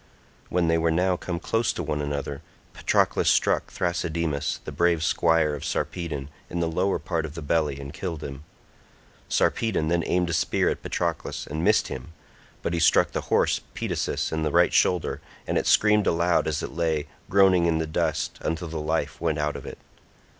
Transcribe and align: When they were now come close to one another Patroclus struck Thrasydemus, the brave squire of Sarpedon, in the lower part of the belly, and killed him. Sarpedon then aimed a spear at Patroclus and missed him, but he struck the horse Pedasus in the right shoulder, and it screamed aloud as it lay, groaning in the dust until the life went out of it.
When 0.49 0.67
they 0.67 0.79
were 0.79 0.89
now 0.89 1.15
come 1.15 1.39
close 1.39 1.71
to 1.73 1.83
one 1.83 2.01
another 2.01 2.41
Patroclus 2.73 3.29
struck 3.29 3.69
Thrasydemus, 3.71 4.57
the 4.65 4.71
brave 4.71 5.03
squire 5.03 5.53
of 5.53 5.63
Sarpedon, 5.63 6.29
in 6.49 6.59
the 6.59 6.67
lower 6.67 6.97
part 6.97 7.23
of 7.23 7.35
the 7.35 7.41
belly, 7.43 7.79
and 7.79 7.93
killed 7.93 8.23
him. 8.23 8.43
Sarpedon 9.29 9.89
then 9.89 10.03
aimed 10.07 10.31
a 10.31 10.33
spear 10.33 10.69
at 10.69 10.81
Patroclus 10.81 11.45
and 11.45 11.63
missed 11.63 11.89
him, 11.89 12.13
but 12.63 12.73
he 12.73 12.79
struck 12.79 13.11
the 13.11 13.21
horse 13.29 13.61
Pedasus 13.75 14.31
in 14.31 14.41
the 14.41 14.49
right 14.49 14.73
shoulder, 14.73 15.21
and 15.45 15.55
it 15.59 15.67
screamed 15.67 16.07
aloud 16.07 16.47
as 16.47 16.63
it 16.63 16.71
lay, 16.71 17.05
groaning 17.29 17.67
in 17.67 17.77
the 17.77 17.85
dust 17.85 18.39
until 18.41 18.69
the 18.69 18.81
life 18.81 19.21
went 19.21 19.37
out 19.37 19.55
of 19.55 19.67
it. 19.67 19.77